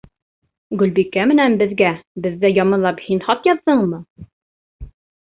[0.81, 1.91] Гөлбикә менән беҙгә
[2.25, 4.01] беҙҙе яманлап һин хат яҙҙыңмы?